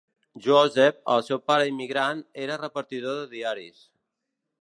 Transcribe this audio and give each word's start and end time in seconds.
Joseph, 0.43 0.95
el 1.15 1.19
seu 1.27 1.41
pare 1.51 1.67
immigrant, 1.71 2.23
era 2.47 2.57
repartidor 2.63 3.21
de 3.21 3.29
diaris. 3.35 3.85